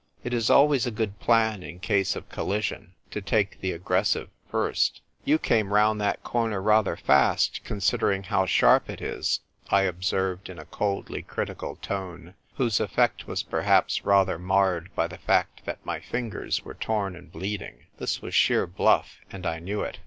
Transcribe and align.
It 0.23 0.33
is 0.33 0.49
always 0.49 0.87
a 0.87 0.97
good 0.97 1.19
plan, 1.19 1.61
in 1.61 1.77
case 1.77 2.15
of 2.15 2.27
collision, 2.27 2.95
to 3.11 3.21
take 3.21 3.61
the 3.61 3.71
aggressive 3.71 4.29
first." 4.49 4.99
You 5.25 5.37
came 5.37 5.71
round 5.71 6.01
that 6.01 6.23
cor 6.23 6.49
ner 6.49 6.59
rather 6.59 6.97
fast, 6.97 7.61
considering 7.63 8.23
how 8.23 8.47
sharp 8.47 8.89
it 8.89 8.99
is," 8.99 9.41
I 9.69 9.83
observed 9.83 10.49
in 10.49 10.57
a 10.57 10.65
coldly 10.65 11.21
cri* 11.21 11.45
ical 11.45 11.79
tone, 11.81 12.33
who^e 12.57 12.79
effect 12.79 13.27
was 13.27 13.43
perhaps 13.43 14.03
rather 14.03 14.39
marred 14.39 14.89
by 14.95 15.05
the 15.05 15.19
fact 15.19 15.65
that 15.65 15.85
my 15.85 15.99
fingers 15.99 16.65
were 16.65 16.73
torn 16.73 17.15
and 17.15 17.31
bleeding. 17.31 17.85
This 17.99 18.23
was 18.23 18.33
sheer 18.33 18.65
bluff, 18.65 19.19
and 19.31 19.45
I 19.45 19.59
knew 19.59 19.81
it. 19.83 19.99